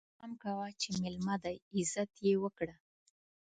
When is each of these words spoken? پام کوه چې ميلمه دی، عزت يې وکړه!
پام 0.17 0.31
کوه 0.41 0.67
چې 0.81 0.89
ميلمه 1.03 1.35
دی، 1.43 1.55
عزت 1.77 2.11
يې 2.25 2.33
وکړه! 2.43 2.75